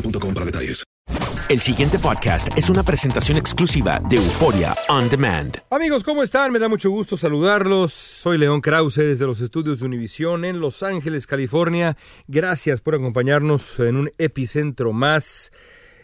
boostmobile.com 0.00 0.34
para 0.34 0.46
detalles. 0.46 0.84
El 1.48 1.60
siguiente 1.60 1.98
podcast 1.98 2.48
es 2.58 2.68
una 2.68 2.82
presentación 2.82 3.38
exclusiva 3.38 4.02
de 4.06 4.16
Euforia 4.16 4.76
On 4.90 5.08
Demand. 5.08 5.56
Amigos, 5.70 6.04
¿cómo 6.04 6.22
están? 6.22 6.52
Me 6.52 6.58
da 6.58 6.68
mucho 6.68 6.90
gusto 6.90 7.16
saludarlos. 7.16 7.94
Soy 7.94 8.36
León 8.36 8.60
Krause 8.60 8.96
desde 8.96 9.24
los 9.24 9.40
estudios 9.40 9.80
de 9.80 9.86
Univisión 9.86 10.44
en 10.44 10.60
Los 10.60 10.82
Ángeles, 10.82 11.26
California. 11.26 11.96
Gracias 12.26 12.82
por 12.82 12.96
acompañarnos 12.96 13.80
en 13.80 13.96
un 13.96 14.10
epicentro 14.18 14.92
más. 14.92 15.50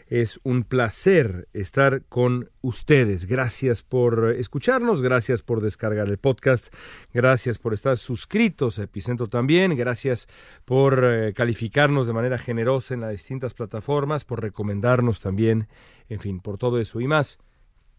Es 0.08 0.38
un 0.42 0.64
placer 0.64 1.48
estar 1.52 2.02
con 2.08 2.50
ustedes. 2.60 3.26
Gracias 3.26 3.82
por 3.82 4.34
escucharnos, 4.36 5.00
gracias 5.00 5.42
por 5.42 5.60
descargar 5.60 6.08
el 6.08 6.18
podcast, 6.18 6.74
gracias 7.12 7.58
por 7.58 7.74
estar 7.74 7.98
suscritos 7.98 8.78
a 8.78 8.84
Epicentro 8.84 9.28
también, 9.28 9.76
gracias 9.76 10.28
por 10.64 11.04
eh, 11.04 11.32
calificarnos 11.32 12.06
de 12.06 12.12
manera 12.12 12.38
generosa 12.38 12.94
en 12.94 13.00
las 13.00 13.10
distintas 13.10 13.54
plataformas, 13.54 14.24
por 14.24 14.42
recomendarnos 14.42 15.20
también, 15.20 15.68
en 16.08 16.20
fin, 16.20 16.40
por 16.40 16.58
todo 16.58 16.78
eso 16.78 17.00
y 17.00 17.06
más. 17.06 17.38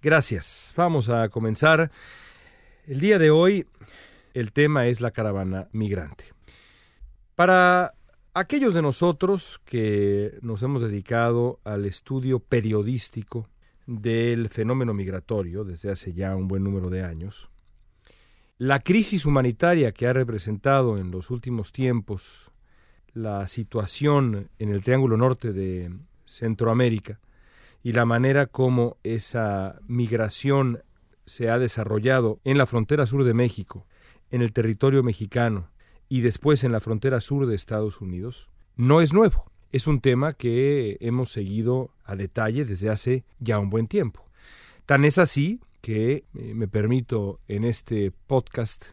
Gracias. 0.01 0.73
Vamos 0.77 1.09
a 1.09 1.29
comenzar. 1.29 1.91
El 2.85 2.99
día 2.99 3.17
de 3.17 3.31
hoy 3.31 3.65
el 4.35 4.51
tema 4.51 4.85
es 4.85 5.01
la 5.01 5.11
caravana 5.11 5.69
migrante. 5.71 6.25
Para 7.33 7.95
aquellos 8.35 8.73
de 8.73 8.81
nosotros 8.81 9.61
que 9.63 10.37
nos 10.41 10.61
hemos 10.61 10.81
dedicado 10.81 11.61
al 11.63 11.85
estudio 11.85 12.39
periodístico 12.39 13.47
del 13.87 14.49
fenómeno 14.49 14.93
migratorio 14.93 15.63
desde 15.63 15.89
hace 15.89 16.13
ya 16.13 16.35
un 16.35 16.49
buen 16.49 16.61
número 16.61 16.89
de 16.89 17.01
años, 17.01 17.49
la 18.57 18.81
crisis 18.81 19.25
humanitaria 19.25 19.93
que 19.93 20.07
ha 20.07 20.13
representado 20.13 20.97
en 20.97 21.11
los 21.11 21.31
últimos 21.31 21.71
tiempos 21.71 22.51
la 23.13 23.47
situación 23.47 24.49
en 24.59 24.69
el 24.69 24.83
Triángulo 24.83 25.15
Norte 25.15 25.53
de 25.53 25.93
Centroamérica 26.25 27.21
y 27.83 27.93
la 27.93 28.03
manera 28.03 28.47
como 28.47 28.97
esa 29.03 29.79
migración 29.87 30.83
se 31.25 31.49
ha 31.49 31.57
desarrollado 31.57 32.41
en 32.43 32.57
la 32.57 32.65
frontera 32.65 33.07
sur 33.07 33.23
de 33.23 33.33
México, 33.33 33.87
en 34.29 34.41
el 34.41 34.51
territorio 34.51 35.03
mexicano 35.03 35.69
y 36.09 36.21
después 36.21 36.63
en 36.63 36.71
la 36.71 36.79
frontera 36.79 37.21
sur 37.21 37.47
de 37.47 37.55
Estados 37.55 38.01
Unidos, 38.01 38.49
no 38.75 39.01
es 39.01 39.13
nuevo. 39.13 39.51
Es 39.71 39.87
un 39.87 39.99
tema 39.99 40.33
que 40.33 40.97
hemos 41.01 41.31
seguido 41.31 41.91
a 42.03 42.15
detalle 42.15 42.65
desde 42.65 42.89
hace 42.89 43.25
ya 43.39 43.59
un 43.59 43.69
buen 43.69 43.87
tiempo. 43.87 44.25
Tan 44.85 45.03
es 45.05 45.17
así 45.17 45.59
que 45.81 46.25
eh, 46.33 46.53
me 46.55 46.67
permito 46.67 47.39
en 47.47 47.63
este 47.63 48.11
podcast 48.11 48.85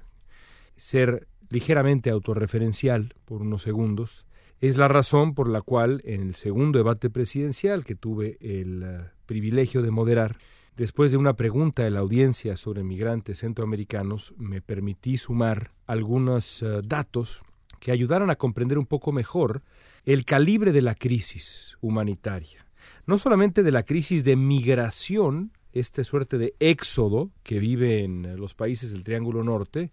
ser 0.76 1.28
ligeramente 1.48 2.10
autorreferencial 2.10 3.14
por 3.24 3.42
unos 3.42 3.62
segundos. 3.62 4.26
Es 4.60 4.76
la 4.76 4.88
razón 4.88 5.34
por 5.34 5.48
la 5.48 5.60
cual 5.60 6.00
en 6.04 6.22
el 6.22 6.34
segundo 6.34 6.78
debate 6.78 7.10
presidencial 7.10 7.84
que 7.84 7.94
tuve 7.94 8.38
el 8.40 8.82
uh, 8.82 9.04
privilegio 9.26 9.82
de 9.82 9.90
moderar, 9.90 10.36
Después 10.76 11.12
de 11.12 11.18
una 11.18 11.36
pregunta 11.36 11.84
de 11.84 11.90
la 11.90 12.00
audiencia 12.00 12.56
sobre 12.56 12.82
migrantes 12.82 13.40
centroamericanos, 13.40 14.32
me 14.38 14.62
permití 14.62 15.18
sumar 15.18 15.72
algunos 15.86 16.62
uh, 16.62 16.80
datos 16.82 17.42
que 17.78 17.92
ayudaran 17.92 18.30
a 18.30 18.36
comprender 18.36 18.78
un 18.78 18.86
poco 18.86 19.12
mejor 19.12 19.62
el 20.06 20.24
calibre 20.24 20.72
de 20.72 20.80
la 20.80 20.94
crisis 20.94 21.76
humanitaria. 21.82 22.66
No 23.06 23.18
solamente 23.18 23.62
de 23.62 23.70
la 23.70 23.82
crisis 23.82 24.24
de 24.24 24.36
migración, 24.36 25.52
esta 25.72 26.02
suerte 26.04 26.38
de 26.38 26.54
éxodo 26.58 27.30
que 27.42 27.58
vive 27.58 28.02
en 28.02 28.36
los 28.40 28.54
países 28.54 28.92
del 28.92 29.04
Triángulo 29.04 29.44
Norte, 29.44 29.90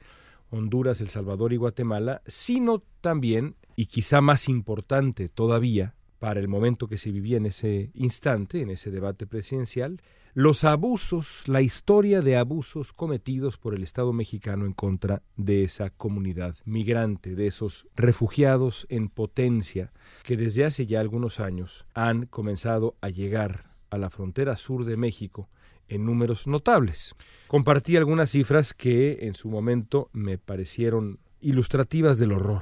Honduras, 0.49 1.01
El 1.01 1.09
Salvador 1.09 1.51
y 1.51 1.57
Guatemala, 1.57 2.21
sino 2.25 2.83
también, 3.01 3.55
y 3.75 3.87
quizá 3.87 4.21
más 4.21 4.47
importante 4.47 5.27
todavía, 5.27 5.93
para 6.19 6.39
el 6.39 6.47
momento 6.47 6.87
que 6.87 6.97
se 6.97 7.11
vivía 7.11 7.37
en 7.37 7.47
ese 7.47 7.91
instante, 7.93 8.61
en 8.61 8.69
ese 8.69 8.91
debate 8.91 9.25
presidencial, 9.25 10.01
los 10.33 10.63
abusos, 10.63 11.43
la 11.47 11.61
historia 11.61 12.21
de 12.21 12.37
abusos 12.37 12.93
cometidos 12.93 13.57
por 13.57 13.73
el 13.73 13.83
Estado 13.83 14.13
mexicano 14.13 14.65
en 14.65 14.73
contra 14.73 15.23
de 15.37 15.63
esa 15.63 15.89
comunidad 15.89 16.55
migrante, 16.65 17.35
de 17.35 17.47
esos 17.47 17.87
refugiados 17.95 18.85
en 18.89 19.09
potencia 19.09 19.91
que 20.23 20.37
desde 20.37 20.65
hace 20.65 20.85
ya 20.85 20.99
algunos 20.99 21.39
años 21.39 21.85
han 21.93 22.25
comenzado 22.25 22.95
a 23.01 23.09
llegar 23.09 23.71
a 23.89 23.97
la 23.97 24.09
frontera 24.09 24.55
sur 24.55 24.85
de 24.85 24.97
México 24.97 25.49
en 25.87 26.05
números 26.05 26.47
notables. 26.47 27.15
Compartí 27.47 27.97
algunas 27.97 28.31
cifras 28.31 28.73
que 28.73 29.19
en 29.21 29.33
su 29.33 29.49
momento 29.49 30.09
me 30.13 30.37
parecieron 30.37 31.19
ilustrativas 31.41 32.19
del 32.19 32.33
horror. 32.33 32.61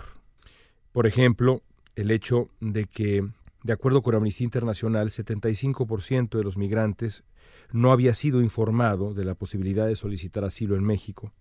Por 0.94 1.05
ejemplo, 1.05 1.61
el 1.95 2.11
hecho 2.11 2.49
de 2.61 2.85
que 2.85 3.28
de 3.67 3.73
acuerdo 3.73 4.01
con 4.01 4.16
Amnistía 4.16 4.45
Internacional, 4.45 5.09
75% 5.09 6.37
de 6.37 6.43
los 6.46 6.58
migrantes 6.58 7.25
no 7.73 7.91
había 7.91 8.14
sido 8.14 8.41
informado 8.41 9.14
de 9.14 9.25
la 9.25 9.35
posibilidad 9.35 9.85
de 9.85 9.97
solicitar 9.97 10.46
asilo 10.46 10.78
en 10.78 10.85
México, 10.85 11.34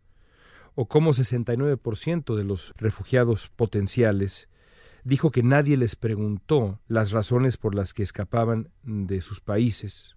o 0.75 0.89
como 0.89 1.13
69% 1.13 2.35
de 2.35 2.43
los 2.43 2.75
refugiados 2.79 3.53
potenciales 3.55 4.49
dijo 5.05 5.31
que 5.31 5.45
nadie 5.45 5.77
les 5.77 5.95
preguntó 5.95 6.81
las 6.89 7.13
razones 7.13 7.59
por 7.59 7.77
las 7.77 7.95
que 7.95 8.03
escapaban 8.03 8.71
de 8.83 9.21
sus 9.21 9.41
países, 9.41 10.17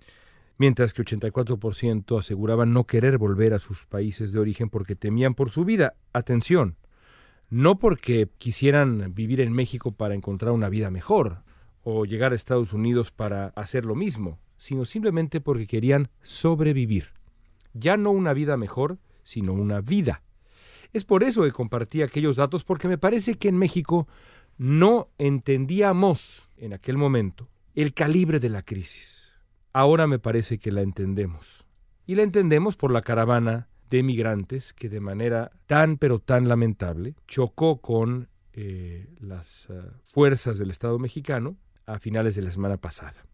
mientras 0.57 0.95
que 0.95 1.03
84% 1.03 2.17
aseguraban 2.17 2.73
no 2.73 2.85
querer 2.85 3.19
volver 3.19 3.53
a 3.53 3.59
sus 3.59 3.85
países 3.85 4.31
de 4.31 4.39
origen 4.39 4.71
porque 4.71 4.95
temían 4.95 5.35
por 5.35 5.51
su 5.51 5.63
vida. 5.63 5.93
Atención, 6.11 6.75
no 7.51 7.77
porque 7.77 8.27
quisieran 8.39 9.13
vivir 9.13 9.41
en 9.41 9.53
México 9.53 9.91
para 9.91 10.15
encontrar 10.15 10.53
una 10.53 10.69
vida 10.69 10.89
mejor, 10.89 11.43
o 11.91 12.05
llegar 12.05 12.31
a 12.31 12.35
Estados 12.35 12.73
Unidos 12.73 13.11
para 13.11 13.47
hacer 13.55 13.85
lo 13.85 13.95
mismo, 13.95 14.39
sino 14.57 14.85
simplemente 14.85 15.41
porque 15.41 15.65
querían 15.65 16.09
sobrevivir. 16.21 17.09
Ya 17.73 17.97
no 17.97 18.11
una 18.11 18.33
vida 18.33 18.57
mejor, 18.57 18.99
sino 19.23 19.53
una 19.53 19.81
vida. 19.81 20.23
Es 20.93 21.03
por 21.03 21.23
eso 21.23 21.43
que 21.43 21.51
compartí 21.51 22.01
aquellos 22.01 22.35
datos, 22.35 22.63
porque 22.63 22.87
me 22.87 22.97
parece 22.97 23.35
que 23.35 23.47
en 23.47 23.57
México 23.57 24.07
no 24.57 25.09
entendíamos 25.17 26.49
en 26.57 26.73
aquel 26.73 26.97
momento 26.97 27.49
el 27.75 27.93
calibre 27.93 28.39
de 28.39 28.49
la 28.49 28.61
crisis. 28.61 29.33
Ahora 29.73 30.07
me 30.07 30.19
parece 30.19 30.57
que 30.57 30.71
la 30.71 30.81
entendemos. 30.81 31.65
Y 32.05 32.15
la 32.15 32.23
entendemos 32.23 32.75
por 32.75 32.91
la 32.91 33.01
caravana 33.01 33.69
de 33.89 34.03
migrantes 34.03 34.73
que 34.73 34.89
de 34.89 34.99
manera 34.99 35.51
tan 35.65 35.97
pero 35.97 36.19
tan 36.19 36.47
lamentable 36.47 37.15
chocó 37.27 37.81
con 37.81 38.29
eh, 38.53 39.07
las 39.19 39.69
uh, 39.69 39.91
fuerzas 40.05 40.57
del 40.57 40.69
Estado 40.69 40.99
mexicano 40.99 41.55
a 41.93 41.99
finales 41.99 42.35
de 42.35 42.43
la 42.43 42.51
semana 42.51 42.77
pasada. 42.77 43.25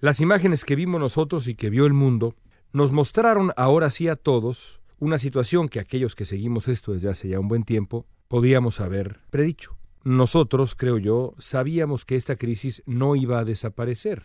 Las 0.00 0.20
imágenes 0.20 0.64
que 0.64 0.76
vimos 0.76 1.00
nosotros 1.00 1.48
y 1.48 1.54
que 1.54 1.70
vio 1.70 1.86
el 1.86 1.92
mundo 1.92 2.34
nos 2.72 2.92
mostraron 2.92 3.52
ahora 3.56 3.90
sí 3.90 4.08
a 4.08 4.16
todos 4.16 4.80
una 4.98 5.18
situación 5.18 5.68
que 5.68 5.80
aquellos 5.80 6.14
que 6.14 6.24
seguimos 6.24 6.68
esto 6.68 6.92
desde 6.92 7.08
hace 7.10 7.28
ya 7.28 7.40
un 7.40 7.48
buen 7.48 7.64
tiempo 7.64 8.06
podíamos 8.28 8.80
haber 8.80 9.20
predicho. 9.30 9.76
Nosotros, 10.02 10.74
creo 10.74 10.98
yo, 10.98 11.34
sabíamos 11.38 12.04
que 12.04 12.16
esta 12.16 12.36
crisis 12.36 12.82
no 12.84 13.16
iba 13.16 13.38
a 13.38 13.44
desaparecer, 13.44 14.24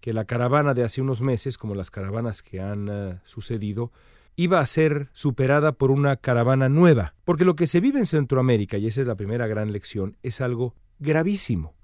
que 0.00 0.12
la 0.12 0.24
caravana 0.24 0.74
de 0.74 0.84
hace 0.84 1.00
unos 1.00 1.20
meses, 1.22 1.58
como 1.58 1.74
las 1.74 1.90
caravanas 1.90 2.42
que 2.42 2.60
han 2.60 2.88
uh, 2.88 3.18
sucedido, 3.24 3.90
iba 4.36 4.60
a 4.60 4.66
ser 4.66 5.08
superada 5.12 5.72
por 5.72 5.90
una 5.90 6.16
caravana 6.16 6.68
nueva, 6.68 7.14
porque 7.24 7.44
lo 7.44 7.56
que 7.56 7.66
se 7.66 7.80
vive 7.80 7.98
en 7.98 8.06
Centroamérica, 8.06 8.78
y 8.78 8.86
esa 8.86 9.00
es 9.00 9.06
la 9.06 9.16
primera 9.16 9.46
gran 9.46 9.72
lección, 9.72 10.16
es 10.22 10.40
algo 10.40 10.74
gravísimo. 11.00 11.74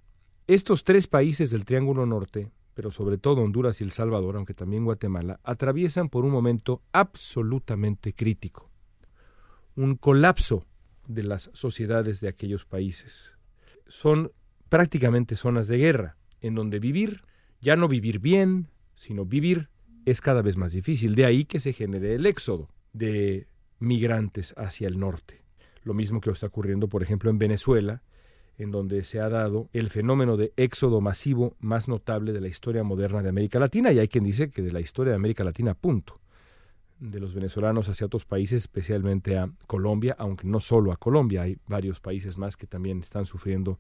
Estos 0.49 0.85
tres 0.85 1.09
países 1.09 1.51
del 1.51 1.65
Triángulo 1.65 2.07
Norte, 2.07 2.53
pero 2.73 2.93
sobre 2.93 3.19
todo 3.19 3.43
Honduras 3.43 3.81
y 3.81 3.85
El 3.85 3.91
Salvador, 3.91 4.37
aunque 4.37 4.55
también 4.55 4.85
Guatemala, 4.85 5.41
atraviesan 5.43 6.09
por 6.09 6.25
un 6.25 6.31
momento 6.31 6.85
absolutamente 6.93 8.13
crítico, 8.13 8.71
un 9.75 9.97
colapso 9.97 10.65
de 11.09 11.25
las 11.25 11.51
sociedades 11.53 12.21
de 12.21 12.29
aquellos 12.29 12.65
países. 12.65 13.33
Son 13.89 14.31
prácticamente 14.69 15.35
zonas 15.35 15.67
de 15.67 15.79
guerra, 15.79 16.17
en 16.41 16.55
donde 16.55 16.79
vivir, 16.79 17.25
ya 17.61 17.75
no 17.75 17.89
vivir 17.89 18.21
bien, 18.21 18.69
sino 18.95 19.25
vivir 19.25 19.69
es 20.05 20.21
cada 20.21 20.43
vez 20.43 20.57
más 20.57 20.73
difícil. 20.73 21.17
De 21.17 21.25
ahí 21.25 21.45
que 21.45 21.59
se 21.59 21.73
genere 21.73 22.15
el 22.15 22.25
éxodo 22.25 22.69
de 22.93 23.49
migrantes 23.81 24.55
hacia 24.57 24.87
el 24.87 25.01
norte. 25.01 25.43
Lo 25.83 25.93
mismo 25.93 26.21
que 26.21 26.31
está 26.31 26.47
ocurriendo, 26.47 26.89
por 26.89 27.03
ejemplo, 27.03 27.31
en 27.31 27.39
Venezuela, 27.39 28.05
en 28.59 28.71
donde 28.71 29.05
se 29.05 29.21
ha 29.21 29.29
dado 29.29 29.69
el 29.73 29.91
fenómeno 29.91 30.37
de 30.37 30.53
éxodo 30.57 31.01
masivo 31.01 31.55
más 31.61 31.89
notable 31.89 32.33
de 32.33 32.41
la 32.41 32.49
historia 32.49 32.83
moderna 32.83 33.23
de 33.23 33.29
América 33.29 33.59
Latina, 33.59 33.93
y 33.93 33.99
hay 33.99 34.09
quien 34.09 34.25
dice 34.25 34.51
que 34.51 34.63
de 34.63 34.73
la 34.73 34.81
historia 34.81 35.13
de 35.13 35.17
América 35.17 35.45
Latina, 35.45 35.75
punto. 35.75 36.21
De 36.99 37.21
los 37.21 37.35
venezolanos 37.35 37.89
hacia 37.89 38.07
otros 38.07 38.25
países, 38.25 38.63
especialmente 38.63 39.37
a 39.37 39.51
Colombia, 39.67 40.17
aunque 40.19 40.47
no 40.47 40.61
solo 40.61 40.93
a 40.93 40.97
Colombia, 40.97 41.43
hay 41.43 41.59
varios 41.67 42.01
países 42.01 42.39
más 42.39 42.57
que 42.57 42.67
también 42.67 43.01
están 43.01 43.27
sufriendo 43.27 43.79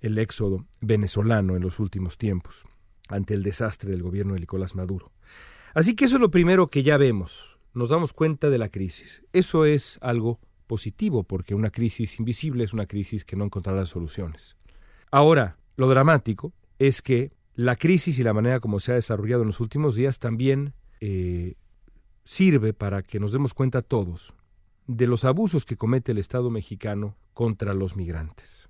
el 0.00 0.16
éxodo 0.18 0.64
venezolano 0.80 1.56
en 1.56 1.62
los 1.62 1.80
últimos 1.80 2.16
tiempos, 2.16 2.64
ante 3.08 3.34
el 3.34 3.42
desastre 3.42 3.90
del 3.90 4.02
gobierno 4.02 4.34
de 4.34 4.40
Nicolás 4.40 4.76
Maduro. 4.76 5.10
Así 5.74 5.96
que 5.96 6.04
eso 6.04 6.16
es 6.16 6.20
lo 6.20 6.30
primero 6.30 6.68
que 6.68 6.84
ya 6.84 6.96
vemos. 6.96 7.58
Nos 7.74 7.90
damos 7.90 8.12
cuenta 8.12 8.50
de 8.50 8.58
la 8.58 8.68
crisis. 8.68 9.24
Eso 9.32 9.64
es 9.64 9.98
algo 10.00 10.38
positivo 10.68 11.24
porque 11.24 11.56
una 11.56 11.70
crisis 11.70 12.20
invisible 12.20 12.62
es 12.62 12.72
una 12.72 12.86
crisis 12.86 13.24
que 13.24 13.34
no 13.34 13.44
encontrará 13.44 13.84
soluciones. 13.86 14.56
Ahora, 15.10 15.58
lo 15.76 15.88
dramático 15.88 16.52
es 16.78 17.02
que 17.02 17.32
la 17.56 17.74
crisis 17.74 18.20
y 18.20 18.22
la 18.22 18.34
manera 18.34 18.60
como 18.60 18.78
se 18.78 18.92
ha 18.92 18.94
desarrollado 18.94 19.42
en 19.42 19.48
los 19.48 19.58
últimos 19.58 19.96
días 19.96 20.20
también 20.20 20.74
eh, 21.00 21.54
sirve 22.24 22.72
para 22.72 23.02
que 23.02 23.18
nos 23.18 23.32
demos 23.32 23.54
cuenta 23.54 23.82
todos 23.82 24.34
de 24.86 25.06
los 25.06 25.24
abusos 25.24 25.64
que 25.64 25.76
comete 25.76 26.12
el 26.12 26.18
Estado 26.18 26.50
mexicano 26.50 27.16
contra 27.32 27.74
los 27.74 27.96
migrantes. 27.96 28.68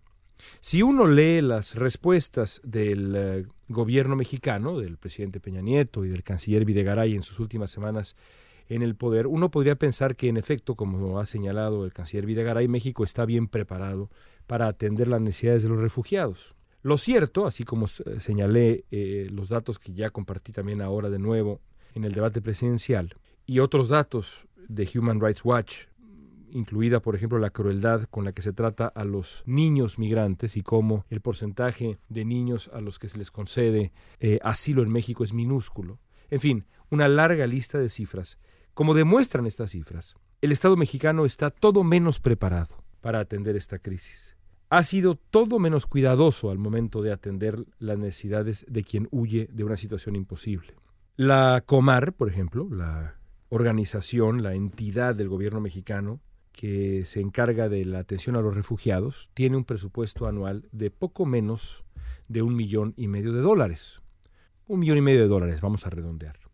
Si 0.61 0.83
uno 0.83 1.07
lee 1.07 1.41
las 1.41 1.75
respuestas 1.75 2.61
del 2.65 3.15
eh, 3.17 3.47
gobierno 3.69 4.17
mexicano, 4.17 4.79
del 4.79 4.97
presidente 4.97 5.41
Peña 5.41 5.61
Nieto 5.61 6.05
y 6.05 6.09
del 6.09 6.23
canciller 6.23 6.65
Videgaray 6.65 7.15
en 7.15 7.23
sus 7.23 7.41
últimas 7.41 7.71
semanas 7.71 8.17
en 8.69 8.83
el 8.83 8.95
poder, 8.95 9.27
uno 9.27 9.51
podría 9.51 9.77
pensar 9.77 10.17
que 10.17 10.29
en 10.29 10.37
efecto, 10.37 10.75
como 10.75 11.19
ha 11.19 11.27
señalado 11.27 11.85
el 11.85 11.93
canciller 11.93 12.27
Videgaray, 12.27 12.69
México 12.69 13.05
está 13.05 13.25
bien 13.25 13.49
preparado 13.49 14.11
para 14.47 14.67
atender 14.67 15.09
las 15.09 15.21
necesidades 15.21 15.63
de 15.63 15.69
los 15.69 15.81
refugiados. 15.81 16.55
Lo 16.83 16.97
cierto, 16.97 17.47
así 17.47 17.65
como 17.65 17.87
señalé 17.87 18.85
eh, 18.91 19.29
los 19.31 19.49
datos 19.49 19.79
que 19.79 19.93
ya 19.93 20.11
compartí 20.11 20.53
también 20.53 20.81
ahora 20.81 21.11
de 21.11 21.19
nuevo 21.19 21.61
en 21.95 22.05
el 22.05 22.13
debate 22.13 22.41
presidencial, 22.41 23.15
y 23.47 23.61
otros 23.61 23.89
datos 23.89 24.47
de 24.69 24.89
Human 24.95 25.21
Rights 25.21 25.45
Watch 25.45 25.87
incluida, 26.51 27.01
por 27.01 27.15
ejemplo, 27.15 27.39
la 27.39 27.51
crueldad 27.51 28.05
con 28.05 28.25
la 28.25 28.33
que 28.33 28.43
se 28.43 28.53
trata 28.53 28.87
a 28.87 29.05
los 29.05 29.43
niños 29.47 29.99
migrantes 29.99 30.57
y 30.57 30.63
cómo 30.63 31.05
el 31.11 31.21
porcentaje 31.21 31.99
de 32.09 32.25
niños 32.25 32.71
a 32.73 32.81
los 32.81 32.99
que 32.99 33.09
se 33.09 33.19
les 33.19 33.31
concede 33.31 33.93
eh, 34.21 34.39
asilo 34.43 34.83
en 34.83 34.91
México 34.91 35.25
es 35.25 35.33
minúsculo. 35.33 35.99
En 36.31 36.41
fin, 36.41 36.67
una 36.91 37.09
larga 37.09 37.47
lista 37.47 37.79
de 37.79 37.89
cifras. 37.89 38.39
Como 38.75 38.95
demuestran 38.95 39.47
estas 39.47 39.73
cifras, 39.73 40.15
el 40.41 40.53
Estado 40.53 40.77
mexicano 40.77 41.27
está 41.27 41.51
todo 41.51 41.83
menos 41.85 42.21
preparado 42.21 42.77
para 43.01 43.21
atender 43.21 43.57
esta 43.57 43.79
crisis. 43.79 44.37
Ha 44.71 44.83
sido 44.83 45.17
todo 45.17 45.59
menos 45.59 45.87
cuidadoso 45.87 46.51
al 46.51 46.59
momento 46.59 47.03
de 47.03 47.13
atender 47.13 47.65
las 47.79 47.99
necesidades 47.99 48.67
de 48.69 48.85
quien 48.85 49.09
huye 49.11 49.49
de 49.51 49.65
una 49.65 49.77
situación 49.77 50.15
imposible. 50.15 50.75
La 51.17 51.63
Comar, 51.65 52.13
por 52.13 52.29
ejemplo, 52.29 52.69
la 52.71 53.19
organización, 53.49 54.43
la 54.43 54.55
entidad 54.55 55.15
del 55.15 55.29
gobierno 55.29 55.61
mexicano, 55.61 56.21
que 56.53 57.05
se 57.05 57.21
encarga 57.21 57.69
de 57.69 57.85
la 57.85 58.01
atención 58.01 58.37
a 58.37 58.41
los 58.41 58.55
refugiados, 58.55 59.31
tiene 59.33 59.57
un 59.57 59.65
presupuesto 59.65 60.27
anual 60.27 60.69
de 60.73 60.91
poco 60.91 61.25
menos 61.25 61.85
de 62.29 62.43
un 62.43 62.55
millón 62.55 62.95
y 62.97 63.09
medio 63.09 63.33
de 63.33 63.41
dólares. 63.41 64.01
Un 64.67 64.81
millón 64.81 64.99
y 64.99 65.03
medio 65.03 65.21
de 65.21 65.29
dólares, 65.29 65.61
vamos 65.61 65.87
a 65.87 65.91
redondear. 65.91 66.48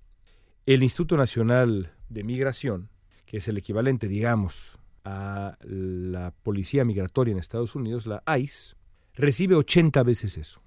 El 0.66 0.82
Instituto 0.82 1.18
Nacional 1.18 1.92
de 2.08 2.24
Migración, 2.24 2.88
que 3.26 3.36
es 3.36 3.48
el 3.48 3.58
equivalente, 3.58 4.08
digamos, 4.08 4.78
a 5.04 5.58
la 5.60 6.32
Policía 6.42 6.86
Migratoria 6.86 7.32
en 7.32 7.38
Estados 7.38 7.74
Unidos, 7.74 8.06
la 8.06 8.22
ICE, 8.38 8.74
recibe 9.14 9.56
80 9.56 10.02
veces 10.04 10.38
eso. 10.38 10.62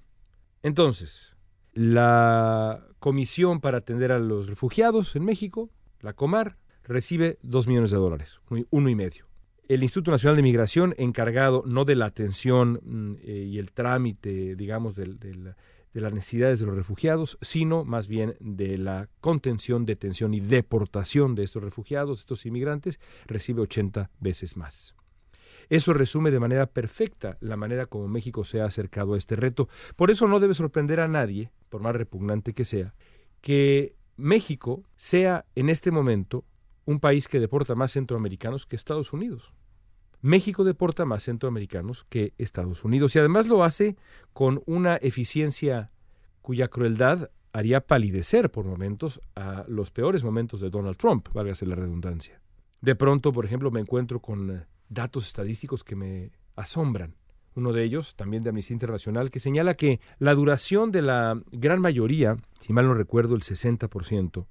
Entonces, 0.61 1.35
la 1.73 2.85
Comisión 2.99 3.59
para 3.59 3.79
Atender 3.79 4.11
a 4.11 4.19
los 4.19 4.47
Refugiados 4.47 5.15
en 5.15 5.25
México, 5.25 5.71
la 6.01 6.13
COMAR, 6.13 6.57
recibe 6.83 7.39
2 7.41 7.67
millones 7.67 7.89
de 7.89 7.97
dólares, 7.97 8.39
uno 8.69 8.89
y 8.89 8.95
medio. 8.95 9.25
El 9.67 9.81
Instituto 9.81 10.11
Nacional 10.11 10.35
de 10.35 10.43
Migración, 10.43 10.93
encargado 10.97 11.63
no 11.65 11.85
de 11.85 11.95
la 11.95 12.05
atención 12.05 12.79
mm, 12.83 13.15
eh, 13.23 13.47
y 13.49 13.57
el 13.57 13.71
trámite, 13.71 14.55
digamos, 14.55 14.95
de, 14.95 15.55
de 15.93 16.01
las 16.01 16.13
necesidades 16.13 16.59
de 16.59 16.65
los 16.65 16.75
refugiados, 16.75 17.37
sino 17.41 17.83
más 17.85 18.07
bien 18.07 18.35
de 18.39 18.77
la 18.77 19.09
contención, 19.19 19.85
detención 19.85 20.33
y 20.33 20.39
deportación 20.39 21.35
de 21.35 21.43
estos 21.43 21.63
refugiados, 21.63 22.19
de 22.19 22.21
estos 22.21 22.45
inmigrantes, 22.45 22.99
recibe 23.25 23.61
80 23.61 24.11
veces 24.19 24.57
más. 24.57 24.95
Eso 25.69 25.93
resume 25.93 26.31
de 26.31 26.39
manera 26.39 26.67
perfecta 26.67 27.37
la 27.41 27.57
manera 27.57 27.87
como 27.87 28.07
México 28.07 28.43
se 28.43 28.61
ha 28.61 28.65
acercado 28.65 29.13
a 29.13 29.17
este 29.17 29.35
reto. 29.35 29.67
Por 29.95 30.11
eso 30.11 30.27
no 30.27 30.39
debe 30.39 30.53
sorprender 30.53 30.99
a 30.99 31.07
nadie, 31.07 31.51
por 31.69 31.81
más 31.81 31.95
repugnante 31.95 32.53
que 32.53 32.65
sea, 32.65 32.93
que 33.41 33.95
México 34.15 34.83
sea 34.95 35.45
en 35.55 35.69
este 35.69 35.91
momento 35.91 36.45
un 36.85 36.99
país 36.99 37.27
que 37.27 37.39
deporta 37.39 37.75
más 37.75 37.91
centroamericanos 37.91 38.65
que 38.65 38.75
Estados 38.75 39.11
Unidos. 39.11 39.53
México 40.21 40.63
deporta 40.63 41.05
más 41.05 41.23
centroamericanos 41.23 42.05
que 42.09 42.33
Estados 42.37 42.83
Unidos 42.83 43.15
y 43.15 43.19
además 43.19 43.47
lo 43.47 43.63
hace 43.63 43.95
con 44.33 44.61
una 44.65 44.95
eficiencia 44.97 45.91
cuya 46.41 46.67
crueldad 46.67 47.29
haría 47.53 47.81
palidecer 47.81 48.51
por 48.51 48.65
momentos 48.65 49.19
a 49.35 49.65
los 49.67 49.91
peores 49.91 50.23
momentos 50.23 50.61
de 50.61 50.69
Donald 50.69 50.97
Trump, 50.97 51.27
válgase 51.33 51.65
la 51.65 51.75
redundancia. 51.75 52.41
De 52.81 52.95
pronto, 52.95 53.31
por 53.31 53.45
ejemplo, 53.45 53.71
me 53.71 53.79
encuentro 53.79 54.19
con 54.19 54.51
eh, 54.51 54.65
datos 54.89 55.25
estadísticos 55.25 55.83
que 55.83 55.95
me 55.95 56.31
asombran. 56.55 57.15
Uno 57.55 57.73
de 57.73 57.83
ellos, 57.83 58.15
también 58.15 58.43
de 58.43 58.49
Amnistía 58.49 58.75
Internacional, 58.75 59.31
que 59.31 59.39
señala 59.39 59.73
que 59.73 59.99
la 60.19 60.35
duración 60.35 60.91
de 60.91 61.01
la 61.01 61.41
gran 61.51 61.81
mayoría, 61.81 62.37
si 62.59 62.71
mal 62.71 62.85
no 62.85 62.93
recuerdo, 62.93 63.35
el 63.35 63.41
60%, 63.41 64.45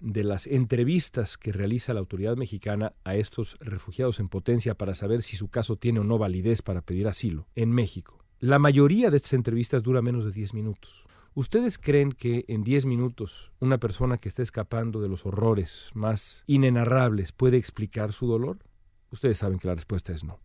de 0.00 0.24
las 0.24 0.46
entrevistas 0.46 1.36
que 1.38 1.52
realiza 1.52 1.94
la 1.94 2.00
autoridad 2.00 2.36
mexicana 2.36 2.92
a 3.04 3.14
estos 3.14 3.56
refugiados 3.60 4.20
en 4.20 4.28
potencia 4.28 4.74
para 4.74 4.94
saber 4.94 5.22
si 5.22 5.36
su 5.36 5.48
caso 5.48 5.76
tiene 5.76 6.00
o 6.00 6.04
no 6.04 6.18
validez 6.18 6.62
para 6.62 6.82
pedir 6.82 7.08
asilo 7.08 7.46
en 7.54 7.70
México. 7.70 8.22
La 8.38 8.58
mayoría 8.58 9.10
de 9.10 9.16
estas 9.16 9.32
entrevistas 9.32 9.82
dura 9.82 10.02
menos 10.02 10.24
de 10.24 10.32
10 10.32 10.54
minutos. 10.54 11.04
¿Ustedes 11.34 11.78
creen 11.78 12.12
que 12.12 12.44
en 12.48 12.64
10 12.64 12.86
minutos 12.86 13.52
una 13.60 13.78
persona 13.78 14.18
que 14.18 14.28
está 14.28 14.42
escapando 14.42 15.00
de 15.00 15.08
los 15.08 15.26
horrores 15.26 15.90
más 15.94 16.42
inenarrables 16.46 17.32
puede 17.32 17.56
explicar 17.56 18.12
su 18.12 18.26
dolor? 18.26 18.58
Ustedes 19.10 19.38
saben 19.38 19.58
que 19.58 19.68
la 19.68 19.74
respuesta 19.74 20.12
es 20.12 20.24
no. 20.24 20.40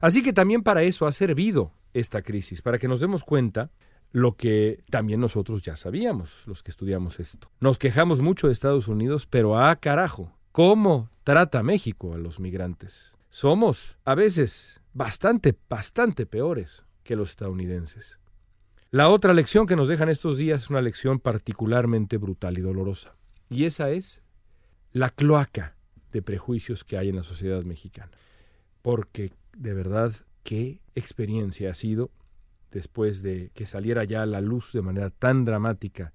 Así 0.00 0.22
que 0.22 0.32
también 0.32 0.62
para 0.62 0.82
eso 0.82 1.06
ha 1.06 1.12
servido 1.12 1.72
esta 1.92 2.22
crisis, 2.22 2.62
para 2.62 2.78
que 2.78 2.88
nos 2.88 3.00
demos 3.00 3.24
cuenta 3.24 3.70
lo 4.12 4.36
que 4.36 4.82
también 4.90 5.20
nosotros 5.20 5.62
ya 5.62 5.76
sabíamos, 5.76 6.46
los 6.46 6.62
que 6.62 6.70
estudiamos 6.70 7.20
esto. 7.20 7.50
Nos 7.60 7.78
quejamos 7.78 8.20
mucho 8.20 8.46
de 8.46 8.52
Estados 8.52 8.88
Unidos, 8.88 9.26
pero 9.26 9.58
ah, 9.58 9.76
carajo, 9.76 10.32
¿cómo 10.52 11.10
trata 11.24 11.62
México 11.62 12.14
a 12.14 12.18
los 12.18 12.40
migrantes? 12.40 13.12
Somos, 13.28 13.96
a 14.04 14.14
veces, 14.14 14.80
bastante, 14.92 15.56
bastante 15.68 16.26
peores 16.26 16.84
que 17.04 17.16
los 17.16 17.30
estadounidenses. 17.30 18.18
La 18.90 19.08
otra 19.08 19.32
lección 19.34 19.66
que 19.66 19.76
nos 19.76 19.86
dejan 19.86 20.08
estos 20.08 20.36
días 20.36 20.62
es 20.62 20.70
una 20.70 20.82
lección 20.82 21.20
particularmente 21.20 22.16
brutal 22.16 22.58
y 22.58 22.60
dolorosa. 22.60 23.14
Y 23.48 23.64
esa 23.64 23.90
es 23.90 24.22
la 24.92 25.10
cloaca 25.10 25.76
de 26.10 26.22
prejuicios 26.22 26.82
que 26.82 26.98
hay 26.98 27.08
en 27.08 27.16
la 27.16 27.22
sociedad 27.22 27.62
mexicana. 27.62 28.10
Porque 28.82 29.32
de 29.56 29.74
verdad, 29.74 30.12
qué 30.42 30.80
experiencia 30.94 31.70
ha 31.70 31.74
sido 31.74 32.10
después 32.70 33.22
de 33.22 33.50
que 33.54 33.66
saliera 33.66 34.04
ya 34.04 34.22
a 34.22 34.26
la 34.26 34.40
luz 34.40 34.72
de 34.72 34.82
manera 34.82 35.10
tan 35.10 35.44
dramática 35.44 36.12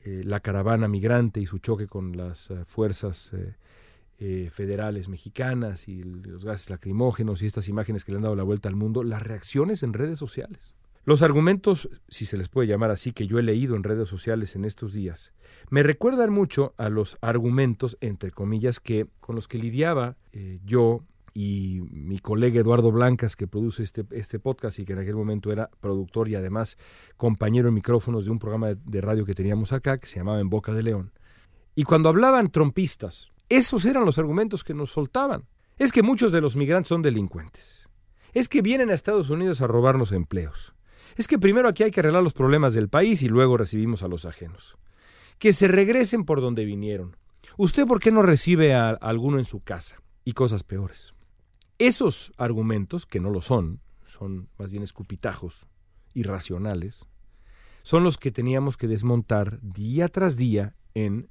eh, 0.00 0.22
la 0.24 0.40
caravana 0.40 0.88
migrante 0.88 1.40
y 1.40 1.46
su 1.46 1.58
choque 1.58 1.86
con 1.86 2.16
las 2.16 2.50
eh, 2.50 2.64
fuerzas 2.64 3.32
eh, 4.18 4.48
federales 4.50 5.08
mexicanas 5.08 5.88
y 5.88 6.02
los 6.02 6.44
gases 6.44 6.70
lacrimógenos 6.70 7.42
y 7.42 7.46
estas 7.46 7.68
imágenes 7.68 8.04
que 8.04 8.12
le 8.12 8.16
han 8.16 8.22
dado 8.22 8.36
la 8.36 8.42
vuelta 8.42 8.68
al 8.68 8.76
mundo, 8.76 9.02
las 9.02 9.22
reacciones 9.22 9.82
en 9.82 9.92
redes 9.92 10.18
sociales. 10.18 10.74
Los 11.04 11.22
argumentos, 11.22 11.88
si 12.08 12.26
se 12.26 12.36
les 12.36 12.48
puede 12.48 12.68
llamar 12.68 12.90
así, 12.90 13.12
que 13.12 13.26
yo 13.26 13.38
he 13.38 13.42
leído 13.42 13.76
en 13.76 13.82
redes 13.82 14.08
sociales 14.08 14.56
en 14.56 14.64
estos 14.64 14.92
días, 14.92 15.32
me 15.70 15.82
recuerdan 15.82 16.32
mucho 16.32 16.74
a 16.76 16.90
los 16.90 17.16
argumentos, 17.22 17.96
entre 18.00 18.30
comillas, 18.30 18.78
que 18.78 19.06
con 19.20 19.34
los 19.34 19.48
que 19.48 19.58
lidiaba 19.58 20.16
yo 20.64 21.04
y 21.34 21.80
mi 21.90 22.18
colega 22.18 22.60
Eduardo 22.60 22.90
Blancas, 22.90 23.36
que 23.36 23.46
produce 23.46 23.82
este, 23.82 24.04
este 24.10 24.38
podcast 24.38 24.78
y 24.78 24.84
que 24.84 24.92
en 24.92 25.00
aquel 25.00 25.16
momento 25.16 25.52
era 25.52 25.70
productor 25.80 26.28
y 26.28 26.34
además 26.34 26.76
compañero 27.16 27.68
en 27.68 27.74
micrófonos 27.74 28.24
de 28.24 28.30
un 28.30 28.38
programa 28.38 28.68
de, 28.68 28.76
de 28.84 29.00
radio 29.00 29.24
que 29.24 29.34
teníamos 29.34 29.72
acá, 29.72 29.98
que 29.98 30.06
se 30.06 30.16
llamaba 30.16 30.40
En 30.40 30.50
Boca 30.50 30.72
de 30.72 30.82
León. 30.82 31.12
Y 31.74 31.84
cuando 31.84 32.08
hablaban 32.08 32.50
trompistas, 32.50 33.28
esos 33.48 33.84
eran 33.84 34.04
los 34.04 34.18
argumentos 34.18 34.64
que 34.64 34.74
nos 34.74 34.90
soltaban. 34.90 35.46
Es 35.76 35.92
que 35.92 36.02
muchos 36.02 36.32
de 36.32 36.40
los 36.40 36.56
migrantes 36.56 36.88
son 36.88 37.02
delincuentes. 37.02 37.88
Es 38.32 38.48
que 38.48 38.62
vienen 38.62 38.90
a 38.90 38.94
Estados 38.94 39.30
Unidos 39.30 39.60
a 39.60 39.66
robarnos 39.66 40.12
empleos 40.12 40.74
es 41.18 41.26
que 41.26 41.38
primero 41.38 41.68
aquí 41.68 41.82
hay 41.82 41.90
que 41.90 41.98
arreglar 41.98 42.22
los 42.22 42.32
problemas 42.32 42.74
del 42.74 42.88
país 42.88 43.22
y 43.22 43.28
luego 43.28 43.56
recibimos 43.56 44.04
a 44.04 44.08
los 44.08 44.24
ajenos. 44.24 44.78
Que 45.38 45.52
se 45.52 45.66
regresen 45.66 46.24
por 46.24 46.40
donde 46.40 46.64
vinieron. 46.64 47.16
¿Usted 47.56 47.86
por 47.86 47.98
qué 47.98 48.12
no 48.12 48.22
recibe 48.22 48.74
a, 48.74 48.90
alguno 48.90 49.38
en 49.38 49.44
su 49.44 49.60
casa? 49.60 50.00
Y 50.24 50.32
cosas 50.32 50.62
peores. 50.62 51.14
Esos 51.78 52.32
argumentos, 52.36 53.06
que 53.06 53.20
no 53.20 53.30
lo 53.30 53.40
son, 53.40 53.80
son 54.04 54.48
más 54.58 54.72
bien 54.72 54.82
escupitajos 54.82 55.66
irracionales, 56.12 57.06
son 57.82 58.02
los 58.02 58.18
que 58.18 58.32
teníamos 58.32 58.76
que 58.76 58.88
desmontar 58.88 59.60
día 59.62 60.08
tras 60.08 60.36
día 60.36 60.76
en 60.94 61.30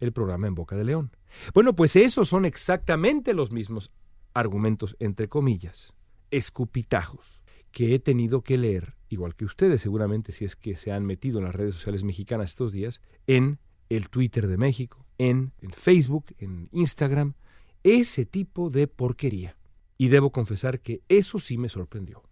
el 0.00 0.12
programa 0.12 0.46
En 0.46 0.54
Boca 0.54 0.76
de 0.76 0.84
León. 0.84 1.14
Bueno, 1.54 1.74
pues 1.74 1.96
esos 1.96 2.28
son 2.28 2.44
exactamente 2.44 3.34
los 3.34 3.52
mismos 3.52 3.92
argumentos, 4.34 4.96
entre 4.98 5.28
comillas, 5.28 5.94
escupitajos, 6.30 7.42
que 7.70 7.94
he 7.94 7.98
tenido 7.98 8.42
que 8.42 8.58
leer 8.58 8.96
igual 9.12 9.34
que 9.34 9.44
ustedes 9.44 9.82
seguramente 9.82 10.32
si 10.32 10.44
es 10.44 10.56
que 10.56 10.74
se 10.74 10.90
han 10.90 11.04
metido 11.04 11.38
en 11.38 11.44
las 11.44 11.54
redes 11.54 11.74
sociales 11.74 12.02
mexicanas 12.02 12.50
estos 12.50 12.72
días, 12.72 13.00
en 13.26 13.58
el 13.90 14.08
Twitter 14.08 14.46
de 14.46 14.56
México, 14.56 15.04
en 15.18 15.52
el 15.60 15.74
Facebook, 15.74 16.34
en 16.38 16.68
Instagram, 16.72 17.34
ese 17.82 18.24
tipo 18.24 18.70
de 18.70 18.88
porquería. 18.88 19.56
Y 20.02 20.08
debo 20.08 20.32
confesar 20.32 20.80
que 20.80 21.00
eso 21.08 21.38
sí 21.38 21.58
me 21.58 21.68
sorprendió. 21.68 22.24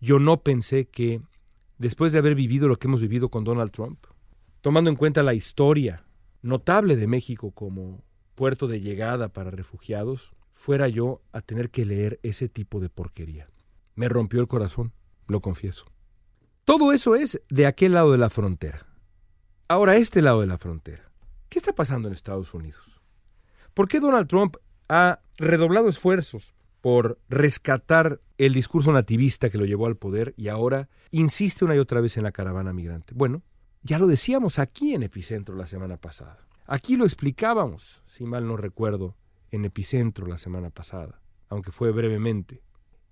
Yo 0.00 0.20
no 0.20 0.44
pensé 0.44 0.86
que, 0.86 1.20
después 1.78 2.12
de 2.12 2.20
haber 2.20 2.36
vivido 2.36 2.68
lo 2.68 2.76
que 2.76 2.86
hemos 2.86 3.02
vivido 3.02 3.28
con 3.28 3.42
Donald 3.42 3.72
Trump, 3.72 4.06
tomando 4.60 4.88
en 4.88 4.94
cuenta 4.94 5.24
la 5.24 5.34
historia 5.34 6.06
notable 6.42 6.94
de 6.94 7.08
México 7.08 7.50
como 7.50 8.04
puerto 8.36 8.68
de 8.68 8.80
llegada 8.80 9.32
para 9.32 9.50
refugiados, 9.50 10.36
fuera 10.52 10.86
yo 10.86 11.22
a 11.32 11.40
tener 11.40 11.70
que 11.70 11.84
leer 11.84 12.20
ese 12.22 12.48
tipo 12.48 12.78
de 12.78 12.88
porquería. 12.88 13.50
Me 13.96 14.08
rompió 14.08 14.40
el 14.40 14.46
corazón 14.46 14.92
lo 15.26 15.40
confieso. 15.40 15.86
Todo 16.64 16.92
eso 16.92 17.16
es 17.16 17.42
de 17.48 17.66
aquel 17.66 17.94
lado 17.94 18.12
de 18.12 18.18
la 18.18 18.30
frontera. 18.30 18.86
Ahora, 19.66 19.96
este 19.96 20.22
lado 20.22 20.40
de 20.40 20.46
la 20.46 20.56
frontera. 20.56 21.10
¿Qué 21.48 21.58
está 21.58 21.72
pasando 21.72 22.06
en 22.06 22.14
Estados 22.14 22.54
Unidos? 22.54 23.00
¿Por 23.74 23.88
qué 23.88 23.98
Donald 23.98 24.28
Trump 24.28 24.54
ha 24.88 25.18
redoblado 25.36 25.88
esfuerzos 25.88 26.54
por 26.86 27.18
rescatar 27.28 28.20
el 28.38 28.54
discurso 28.54 28.92
nativista 28.92 29.50
que 29.50 29.58
lo 29.58 29.64
llevó 29.64 29.86
al 29.86 29.96
poder 29.96 30.34
y 30.36 30.46
ahora 30.46 30.88
insiste 31.10 31.64
una 31.64 31.74
y 31.74 31.80
otra 31.80 32.00
vez 32.00 32.16
en 32.16 32.22
la 32.22 32.30
caravana 32.30 32.72
migrante? 32.72 33.12
Bueno, 33.12 33.42
ya 33.82 33.98
lo 33.98 34.06
decíamos 34.06 34.60
aquí 34.60 34.94
en 34.94 35.02
Epicentro 35.02 35.56
la 35.56 35.66
semana 35.66 35.96
pasada. 35.96 36.46
Aquí 36.64 36.96
lo 36.96 37.02
explicábamos, 37.02 38.04
si 38.06 38.24
mal 38.24 38.46
no 38.46 38.56
recuerdo, 38.56 39.16
en 39.50 39.64
Epicentro 39.64 40.28
la 40.28 40.38
semana 40.38 40.70
pasada, 40.70 41.20
aunque 41.48 41.72
fue 41.72 41.90
brevemente. 41.90 42.62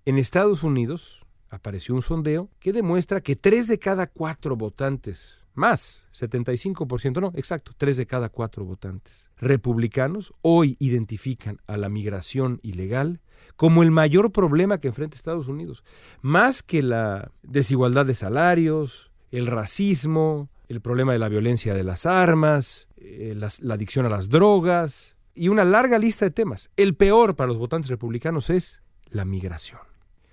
En 0.05 0.19
Estados 0.19 0.63
Unidos, 0.63 1.27
apareció 1.51 1.97
un 1.97 2.03
sondeo 2.03 2.51
que 2.61 2.73
demuestra 2.73 3.23
que 3.23 3.35
tres 3.35 3.67
de 3.67 3.81
cada 3.81 4.07
cuatro 4.07 4.55
votantes, 4.55 5.41
más 5.55 6.05
75%, 6.13 7.21
no, 7.21 7.31
exacto, 7.35 7.73
tres 7.77 7.97
de 7.97 8.07
cada 8.07 8.29
cuatro 8.29 8.65
votantes 8.65 9.31
republicanos 9.37 10.35
hoy 10.43 10.77
identifican 10.79 11.59
a 11.67 11.77
la 11.77 11.89
migración 11.89 12.61
ilegal 12.63 13.21
como 13.57 13.83
el 13.83 13.91
mayor 13.91 14.33
problema 14.33 14.79
que 14.79 14.89
enfrenta 14.89 15.17
Estados 15.17 15.49
Unidos, 15.49 15.85
más 16.23 16.63
que 16.63 16.83
la 16.83 17.31
desigualdad 17.43 18.07
de 18.07 18.15
salarios, 18.15 19.13
el 19.31 19.47
racismo, 19.47 20.51
el 20.69 20.81
problema 20.81 21.13
de 21.13 21.19
la 21.19 21.29
violencia 21.29 21.75
de 21.75 21.85
las 21.85 22.07
armas, 22.07 22.89
eh, 22.97 23.35
la 23.37 23.75
adicción 23.75 24.07
a 24.07 24.09
las 24.09 24.29
drogas 24.29 25.17
y 25.35 25.49
una 25.49 25.65
larga 25.65 25.99
lista 25.99 26.25
de 26.25 26.31
temas. 26.31 26.71
El 26.77 26.95
peor 26.95 27.37
para 27.37 27.49
los 27.49 27.59
votantes 27.59 27.91
republicanos 27.91 28.51
es 28.51 28.81
la 29.11 29.25
migración. 29.25 29.81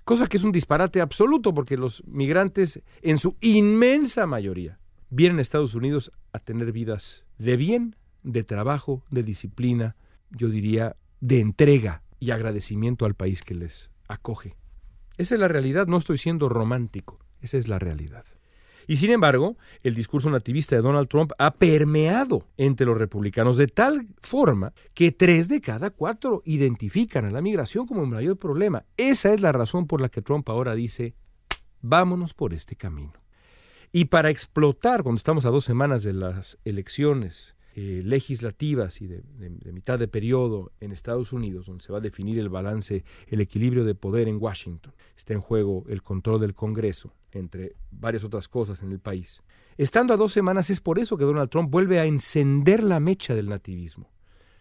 Cosa 0.04 0.26
que 0.26 0.36
es 0.36 0.44
un 0.44 0.52
disparate 0.52 1.00
absoluto 1.00 1.54
porque 1.54 1.76
los 1.76 2.02
migrantes, 2.06 2.82
en 3.02 3.18
su 3.18 3.36
inmensa 3.40 4.26
mayoría, 4.26 4.78
vienen 5.12 5.38
a 5.38 5.42
Estados 5.42 5.74
Unidos 5.74 6.10
a 6.32 6.38
tener 6.38 6.72
vidas 6.72 7.24
de 7.36 7.58
bien, 7.58 7.96
de 8.22 8.44
trabajo, 8.44 9.04
de 9.10 9.22
disciplina, 9.22 9.94
yo 10.30 10.48
diría, 10.48 10.96
de 11.20 11.40
entrega 11.40 12.02
y 12.18 12.30
agradecimiento 12.30 13.04
al 13.04 13.14
país 13.14 13.42
que 13.42 13.54
les 13.54 13.90
acoge. 14.08 14.56
Esa 15.18 15.34
es 15.34 15.40
la 15.40 15.48
realidad, 15.48 15.86
no 15.86 15.98
estoy 15.98 16.16
siendo 16.16 16.48
romántico, 16.48 17.18
esa 17.42 17.58
es 17.58 17.68
la 17.68 17.78
realidad. 17.78 18.24
Y 18.86 18.96
sin 18.96 19.10
embargo, 19.10 19.58
el 19.82 19.94
discurso 19.94 20.30
nativista 20.30 20.76
de 20.76 20.82
Donald 20.82 21.08
Trump 21.08 21.32
ha 21.38 21.54
permeado 21.54 22.48
entre 22.56 22.86
los 22.86 22.96
republicanos 22.96 23.58
de 23.58 23.66
tal 23.66 24.08
forma 24.22 24.72
que 24.94 25.12
tres 25.12 25.46
de 25.46 25.60
cada 25.60 25.90
cuatro 25.90 26.42
identifican 26.46 27.26
a 27.26 27.30
la 27.30 27.42
migración 27.42 27.86
como 27.86 28.00
el 28.00 28.08
mayor 28.08 28.38
problema. 28.38 28.86
Esa 28.96 29.34
es 29.34 29.42
la 29.42 29.52
razón 29.52 29.86
por 29.86 30.00
la 30.00 30.08
que 30.08 30.22
Trump 30.22 30.48
ahora 30.48 30.74
dice, 30.74 31.14
vámonos 31.82 32.32
por 32.32 32.54
este 32.54 32.76
camino. 32.76 33.21
Y 33.94 34.06
para 34.06 34.30
explotar, 34.30 35.02
cuando 35.02 35.18
estamos 35.18 35.44
a 35.44 35.50
dos 35.50 35.66
semanas 35.66 36.02
de 36.02 36.14
las 36.14 36.56
elecciones 36.64 37.54
eh, 37.74 38.00
legislativas 38.02 39.02
y 39.02 39.06
de, 39.06 39.22
mitad 39.70 39.98
de 39.98 40.08
periodo 40.08 40.72
en 40.80 40.92
Estados 40.92 41.34
Unidos, 41.34 41.66
donde 41.66 41.84
se 41.84 41.92
va 41.92 41.98
a 41.98 42.02
definir 42.02 42.38
el 42.38 42.48
balance, 42.48 43.04
el 43.26 43.42
equilibrio 43.42 43.84
de 43.84 43.94
poder 43.94 44.28
en 44.28 44.38
Washington. 44.40 44.94
Está 45.14 45.34
en 45.34 45.42
juego 45.42 45.84
el 45.88 46.02
control 46.02 46.40
del 46.40 46.54
Congreso, 46.54 47.14
entre 47.32 47.76
varias 47.90 48.24
otras 48.24 48.48
cosas 48.48 48.82
en 48.82 48.92
el 48.92 48.98
país. 48.98 49.42
Estando 49.76 50.14
a 50.14 50.16
dos 50.16 50.32
semanas 50.32 50.70
es 50.70 50.80
por 50.80 50.98
eso 50.98 51.18
que 51.18 51.24
Donald 51.24 51.50
Trump 51.50 51.70
vuelve 51.70 52.00
a 52.00 52.06
encender 52.06 52.82
la 52.82 52.98
mecha 52.98 53.34
del 53.34 53.50
nativismo, 53.50 54.10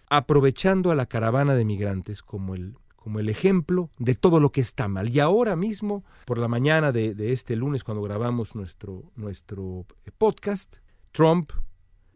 aprovechando 0.09 0.91
a 0.91 0.95
la 0.95 1.05
caravana 1.05 1.55
de 1.55 1.63
migrantes 1.63 2.21
como 2.21 2.53
el, 2.53 2.75
como 3.01 3.19
el 3.19 3.29
ejemplo 3.29 3.89
de 3.97 4.13
todo 4.13 4.39
lo 4.39 4.51
que 4.51 4.61
está 4.61 4.87
mal. 4.87 5.09
Y 5.09 5.19
ahora 5.19 5.55
mismo, 5.55 6.05
por 6.25 6.37
la 6.37 6.47
mañana 6.47 6.91
de, 6.91 7.15
este 7.31 7.55
lunes, 7.55 7.83
cuando 7.83 8.03
grabamos 8.03 8.55
nuestro, 8.55 9.11
nuestro 9.15 9.87
podcast, 10.19 10.75
Trump 11.11 11.51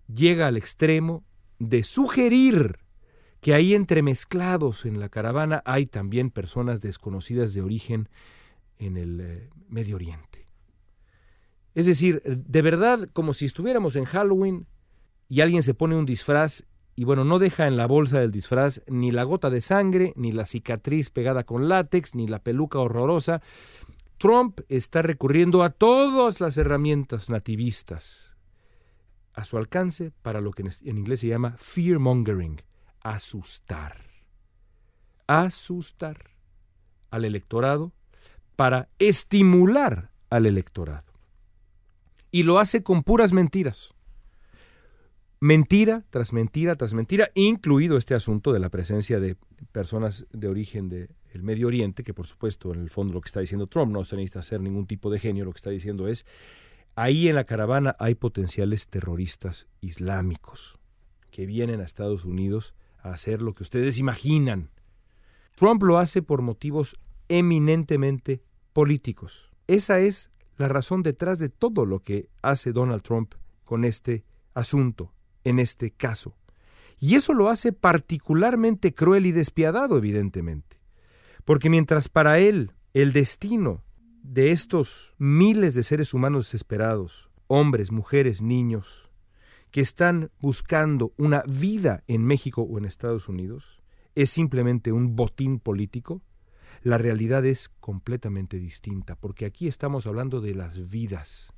llega 0.08 0.46
al 0.46 0.58
extremo 0.58 1.24
de 1.58 1.82
sugerir 1.82 2.78
que 3.42 3.56
ahí 3.56 3.74
entremezclados 3.74 4.86
en 4.86 5.00
la 5.00 5.10
caravana 5.10 5.64
hay 5.66 5.88
también 5.88 6.30
personas 6.30 6.82
desconocidas 6.82 7.56
de 7.56 7.64
origen 7.64 8.08
en 8.78 8.98
el 8.98 9.22
eh, 9.22 9.50
Medio 9.68 9.96
Oriente. 9.96 10.48
Es 11.74 11.88
decir, 11.88 12.22
de 12.22 12.62
verdad, 12.62 13.10
como 13.12 13.34
si 13.34 13.46
estuviéramos 13.46 13.96
en 13.96 14.06
Halloween 14.06 14.68
y 15.30 15.42
alguien 15.42 15.64
se 15.64 15.74
pone 15.74 15.96
un 15.96 16.06
disfraz 16.06 16.68
y 16.96 17.04
bueno, 17.04 17.26
no 17.26 17.40
deja 17.40 17.68
en 17.68 17.76
la 17.76 17.88
bolsa 17.88 18.20
del 18.20 18.32
disfraz 18.32 18.82
ni 18.88 19.12
la 19.12 19.24
gota 19.24 19.50
de 19.50 19.60
sangre, 19.60 20.14
ni 20.16 20.32
la 20.32 20.46
cicatriz 20.46 21.10
pegada 21.10 21.44
con 21.44 21.68
látex, 21.68 22.16
ni 22.16 22.28
la 22.28 22.40
peluca 22.40 22.80
horrorosa. 22.80 23.42
Trump 24.18 24.62
está 24.70 25.02
recurriendo 25.02 25.62
a 25.64 25.72
todas 25.72 26.40
las 26.40 26.58
herramientas 26.58 27.30
nativistas 27.30 28.36
a 29.34 29.44
su 29.44 29.58
alcance 29.58 30.12
para 30.22 30.40
lo 30.40 30.52
que 30.52 30.64
en 30.64 30.98
inglés 30.98 31.20
se 31.20 31.28
llama 31.28 31.56
fear 31.58 32.00
mongering, 32.00 32.62
asustar. 33.02 33.98
Asustar 35.28 36.32
al 37.10 37.26
electorado 37.26 37.92
para 38.56 38.88
estimular 39.00 40.12
al 40.30 40.46
electorado. 40.46 41.12
Y 42.32 42.44
lo 42.44 42.60
hace 42.60 42.84
con 42.84 43.04
puras 43.04 43.34
mentiras. 43.34 43.95
Mentira 45.46 46.04
tras 46.10 46.34
mentira 46.34 46.76
tras 46.76 46.96
mentira, 46.96 47.30
incluido 47.36 47.98
este 47.98 48.16
asunto 48.16 48.52
de 48.52 48.58
la 48.58 48.72
presencia 48.72 49.20
de 49.20 49.38
personas 49.72 50.26
de 50.34 50.48
origen 50.48 50.90
de 50.90 51.12
el 51.34 51.44
Medio 51.44 51.68
Oriente, 51.68 52.04
que 52.04 52.16
por 52.16 52.26
supuesto 52.26 52.74
en 52.74 52.82
el 52.82 52.90
fondo 52.90 53.14
lo 53.14 53.22
que 53.22 53.28
está 53.28 53.42
diciendo 53.42 53.68
Trump, 53.68 53.92
no 53.92 54.04
se 54.04 54.16
necesita 54.16 54.40
hacer 54.40 54.60
ningún 54.60 54.88
tipo 54.88 55.12
de 55.12 55.20
genio, 55.20 55.46
lo 55.46 55.52
que 55.52 55.58
está 55.58 55.70
diciendo 55.70 56.08
es, 56.08 56.26
ahí 56.96 57.28
en 57.28 57.36
la 57.36 57.44
caravana 57.44 57.96
hay 58.00 58.16
potenciales 58.16 58.88
terroristas 58.88 59.68
islámicos 59.82 60.80
que 61.30 61.46
vienen 61.46 61.80
a 61.80 61.84
Estados 61.84 62.26
Unidos 62.26 62.74
a 63.04 63.12
hacer 63.12 63.44
lo 63.44 63.54
que 63.54 63.62
ustedes 63.62 64.00
imaginan. 64.00 64.72
Trump 65.54 65.84
lo 65.84 66.00
hace 66.00 66.24
por 66.24 66.42
motivos 66.42 66.96
eminentemente 67.30 68.42
políticos. 68.74 69.52
Esa 69.68 70.00
es 70.00 70.32
la 70.58 70.70
razón 70.70 71.04
detrás 71.04 71.38
de 71.38 71.50
todo 71.50 71.86
lo 71.86 72.00
que 72.00 72.30
hace 72.42 72.72
Donald 72.72 73.04
Trump 73.04 73.36
con 73.64 73.86
este 73.86 74.26
asunto, 74.56 75.12
en 75.46 75.60
este 75.60 75.92
caso. 75.92 76.36
Y 77.00 77.16
eso 77.16 77.34
lo 77.34 77.48
hace 77.48 77.72
particularmente 77.72 78.94
cruel 78.94 79.26
y 79.26 79.32
despiadado, 79.32 79.98
evidentemente. 79.98 80.78
Porque 81.46 81.70
mientras 81.70 82.10
para 82.10 82.40
él 82.40 82.74
el 82.94 83.14
destino 83.14 83.84
de 84.24 84.52
estos 84.52 85.14
miles 85.18 85.76
de 85.76 85.84
seres 85.84 86.14
humanos 86.14 86.46
desesperados, 86.46 87.30
hombres, 87.48 87.92
mujeres, 87.92 88.42
niños, 88.42 89.10
que 89.72 89.82
están 89.82 90.32
buscando 90.40 91.14
una 91.18 91.44
vida 91.48 92.04
en 92.08 92.26
México 92.26 92.62
o 92.62 92.78
en 92.78 92.86
Estados 92.86 93.30
Unidos, 93.30 93.82
es 94.16 94.30
simplemente 94.30 94.92
un 94.94 95.16
botín 95.16 95.60
político, 95.60 96.22
la 96.82 96.98
realidad 96.98 97.46
es 97.46 97.70
completamente 97.80 98.58
distinta, 98.58 99.16
porque 99.16 99.46
aquí 99.46 99.68
estamos 99.68 100.08
hablando 100.08 100.40
de 100.40 100.56
las 100.56 100.90
vidas. 100.90 101.52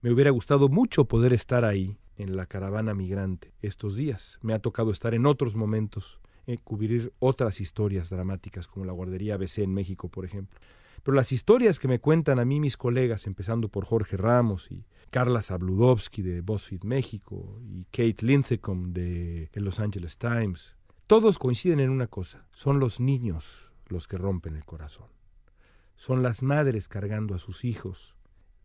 Me 0.00 0.10
hubiera 0.10 0.30
gustado 0.30 0.68
mucho 0.68 1.06
poder 1.06 1.32
estar 1.32 1.64
ahí, 1.64 1.98
en 2.16 2.36
la 2.36 2.46
caravana 2.46 2.94
migrante, 2.94 3.52
estos 3.62 3.96
días. 3.96 4.38
Me 4.42 4.54
ha 4.54 4.58
tocado 4.58 4.90
estar 4.90 5.14
en 5.14 5.26
otros 5.26 5.56
momentos, 5.56 6.20
en 6.46 6.58
cubrir 6.58 7.12
otras 7.18 7.60
historias 7.60 8.10
dramáticas, 8.10 8.66
como 8.66 8.84
la 8.84 8.92
guardería 8.92 9.34
ABC 9.34 9.58
en 9.58 9.72
México, 9.74 10.08
por 10.08 10.24
ejemplo. 10.24 10.58
Pero 11.02 11.14
las 11.14 11.32
historias 11.32 11.78
que 11.78 11.88
me 11.88 12.00
cuentan 12.00 12.38
a 12.38 12.44
mí 12.44 12.60
mis 12.60 12.76
colegas, 12.76 13.26
empezando 13.26 13.68
por 13.68 13.84
Jorge 13.84 14.16
Ramos 14.16 14.70
y 14.70 14.86
Carla 15.10 15.42
Zabludovsky 15.42 16.22
de 16.22 16.40
BuzzFeed 16.40 16.84
México 16.84 17.60
y 17.62 17.84
Kate 17.84 18.24
Linthicum 18.24 18.92
de 18.92 19.50
Los 19.54 19.80
Angeles 19.80 20.16
Times, 20.16 20.76
todos 21.06 21.38
coinciden 21.38 21.80
en 21.80 21.90
una 21.90 22.06
cosa, 22.06 22.46
son 22.54 22.78
los 22.78 22.98
niños 22.98 23.72
los 23.88 24.06
que 24.06 24.16
rompen 24.16 24.56
el 24.56 24.64
corazón. 24.64 25.08
Son 25.96 26.22
las 26.22 26.42
madres 26.42 26.88
cargando 26.88 27.34
a 27.34 27.38
sus 27.38 27.64
hijos 27.64 28.16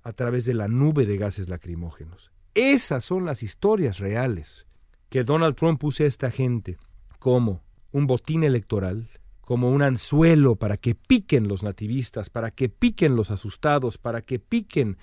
a 0.03 0.13
través 0.13 0.45
de 0.45 0.53
la 0.53 0.67
nube 0.67 1.05
de 1.05 1.17
gases 1.17 1.49
lacrimógenos. 1.49 2.31
Esas 2.59 3.05
son 3.05 3.23
las 3.23 3.41
historias 3.41 3.99
reales 3.99 4.67
que 5.07 5.23
Donald 5.23 5.55
Trump 5.55 5.81
use 5.81 6.03
a 6.03 6.07
esta 6.07 6.29
gente 6.29 6.77
como 7.17 7.63
un 7.93 8.05
botín 8.05 8.43
electoral, 8.43 9.09
como 9.39 9.69
un 9.69 9.81
anzuelo 9.81 10.57
para 10.57 10.75
que 10.75 10.93
piquen 10.93 11.47
los 11.47 11.63
nativistas, 11.63 12.29
para 12.29 12.51
que 12.51 12.67
piquen 12.67 13.15
los 13.15 13.31
asustados, 13.31 13.97
para 13.97 14.21
que 14.21 14.39
piquen 14.39 14.97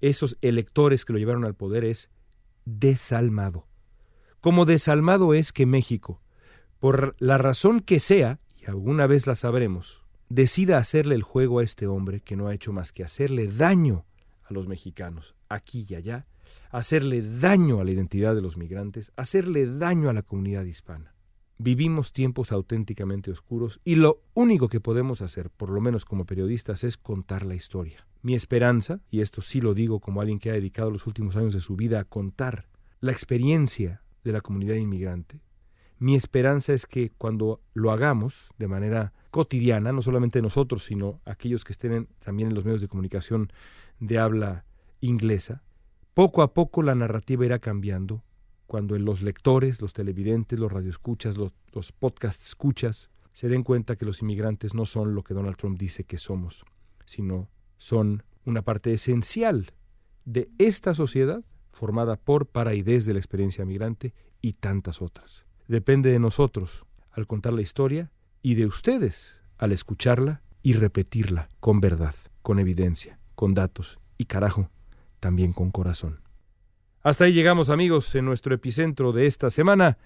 esos 0.00 0.38
electores 0.40 1.04
que 1.04 1.12
lo 1.12 1.18
llevaron 1.18 1.44
al 1.44 1.56
poder, 1.56 1.84
es 1.84 2.10
desalmado. 2.64 3.66
Como 4.40 4.64
desalmado 4.64 5.34
es 5.34 5.52
que 5.52 5.66
México, 5.66 6.22
por 6.78 7.16
la 7.18 7.38
razón 7.38 7.80
que 7.80 7.98
sea, 7.98 8.38
y 8.56 8.66
alguna 8.66 9.08
vez 9.08 9.26
la 9.26 9.34
sabremos, 9.34 10.04
decida 10.28 10.78
hacerle 10.78 11.16
el 11.16 11.24
juego 11.24 11.58
a 11.58 11.64
este 11.64 11.88
hombre 11.88 12.20
que 12.20 12.36
no 12.36 12.46
ha 12.46 12.54
hecho 12.54 12.72
más 12.72 12.92
que 12.92 13.02
hacerle 13.02 13.48
daño 13.48 14.06
a 14.44 14.54
los 14.54 14.68
mexicanos, 14.68 15.34
aquí 15.48 15.84
y 15.88 15.96
allá, 15.96 16.28
hacerle 16.70 17.22
daño 17.22 17.80
a 17.80 17.84
la 17.84 17.90
identidad 17.90 18.34
de 18.34 18.42
los 18.42 18.56
migrantes, 18.56 19.12
hacerle 19.16 19.66
daño 19.66 20.08
a 20.08 20.12
la 20.12 20.22
comunidad 20.22 20.64
hispana. 20.64 21.14
Vivimos 21.58 22.12
tiempos 22.12 22.52
auténticamente 22.52 23.30
oscuros 23.30 23.80
y 23.84 23.96
lo 23.96 24.22
único 24.32 24.68
que 24.68 24.80
podemos 24.80 25.20
hacer, 25.20 25.50
por 25.50 25.68
lo 25.68 25.80
menos 25.80 26.06
como 26.06 26.24
periodistas, 26.24 26.84
es 26.84 26.96
contar 26.96 27.44
la 27.44 27.54
historia. 27.54 28.06
Mi 28.22 28.34
esperanza, 28.34 29.00
y 29.10 29.20
esto 29.20 29.42
sí 29.42 29.60
lo 29.60 29.74
digo 29.74 30.00
como 30.00 30.20
alguien 30.20 30.38
que 30.38 30.50
ha 30.50 30.54
dedicado 30.54 30.90
los 30.90 31.06
últimos 31.06 31.36
años 31.36 31.52
de 31.52 31.60
su 31.60 31.76
vida 31.76 32.00
a 32.00 32.04
contar 32.04 32.68
la 33.00 33.12
experiencia 33.12 34.02
de 34.24 34.32
la 34.32 34.40
comunidad 34.40 34.76
inmigrante, 34.76 35.42
mi 35.98 36.14
esperanza 36.14 36.72
es 36.72 36.86
que 36.86 37.10
cuando 37.10 37.60
lo 37.74 37.92
hagamos 37.92 38.48
de 38.56 38.68
manera 38.68 39.12
cotidiana, 39.30 39.92
no 39.92 40.00
solamente 40.00 40.40
nosotros, 40.40 40.84
sino 40.84 41.20
aquellos 41.26 41.62
que 41.62 41.72
estén 41.72 42.08
también 42.20 42.48
en 42.48 42.54
los 42.54 42.64
medios 42.64 42.80
de 42.80 42.88
comunicación 42.88 43.52
de 43.98 44.18
habla 44.18 44.64
inglesa, 45.02 45.62
poco 46.20 46.42
a 46.42 46.52
poco 46.52 46.82
la 46.82 46.94
narrativa 46.94 47.46
irá 47.46 47.60
cambiando 47.60 48.22
cuando 48.66 48.98
los 48.98 49.22
lectores, 49.22 49.80
los 49.80 49.94
televidentes, 49.94 50.58
los 50.58 50.70
radioescuchas, 50.70 51.38
los, 51.38 51.54
los 51.72 51.92
podcast 51.92 52.42
escuchas, 52.42 53.08
se 53.32 53.48
den 53.48 53.62
cuenta 53.62 53.96
que 53.96 54.04
los 54.04 54.20
inmigrantes 54.20 54.74
no 54.74 54.84
son 54.84 55.14
lo 55.14 55.22
que 55.22 55.32
Donald 55.32 55.56
Trump 55.56 55.78
dice 55.78 56.04
que 56.04 56.18
somos, 56.18 56.66
sino 57.06 57.48
son 57.78 58.22
una 58.44 58.60
parte 58.60 58.92
esencial 58.92 59.72
de 60.26 60.50
esta 60.58 60.92
sociedad 60.92 61.42
formada 61.72 62.16
por, 62.18 62.44
para 62.44 62.74
y 62.74 62.82
desde 62.82 63.14
la 63.14 63.18
experiencia 63.18 63.64
migrante 63.64 64.12
y 64.42 64.52
tantas 64.52 65.00
otras. 65.00 65.46
Depende 65.68 66.10
de 66.10 66.18
nosotros 66.18 66.84
al 67.12 67.26
contar 67.26 67.54
la 67.54 67.62
historia 67.62 68.12
y 68.42 68.56
de 68.56 68.66
ustedes 68.66 69.38
al 69.56 69.72
escucharla 69.72 70.42
y 70.62 70.74
repetirla 70.74 71.48
con 71.60 71.80
verdad, 71.80 72.14
con 72.42 72.58
evidencia, 72.58 73.18
con 73.34 73.54
datos 73.54 73.98
y 74.18 74.26
carajo, 74.26 74.68
también 75.20 75.52
con 75.52 75.70
corazón. 75.70 76.20
Hasta 77.02 77.24
ahí 77.24 77.32
llegamos 77.32 77.70
amigos 77.70 78.14
en 78.14 78.24
nuestro 78.24 78.54
epicentro 78.54 79.12
de 79.12 79.26
esta 79.26 79.50
semana. 79.50 79.98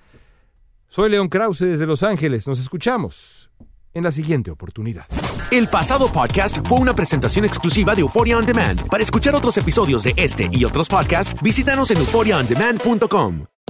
Soy 0.89 1.11
León 1.11 1.29
Krause 1.29 1.61
desde 1.61 1.87
Los 1.87 2.03
Ángeles. 2.03 2.47
Nos 2.47 2.59
escuchamos 2.59 3.51
en 3.95 4.05
la 4.05 4.13
siguiente 4.13 4.51
oportunidad. 4.51 5.07
El 5.51 5.69
pasado 5.69 6.13
podcast 6.13 6.59
fue 6.69 6.79
una 6.79 6.95
presentación 6.95 7.45
exclusiva 7.45 7.95
de 7.95 8.03
Euphoria 8.03 8.39
On 8.39 8.47
Demand. 8.47 8.89
Para 8.89 9.03
escuchar 9.03 9.35
otros 9.35 9.57
episodios 9.57 10.03
de 10.03 10.15
este 10.17 10.49
y 10.53 10.65
otros 10.65 10.89
podcasts, 10.89 11.41
visítanos 11.43 11.91
en 11.91 11.99
euphoriaondemand.com. 11.99 13.54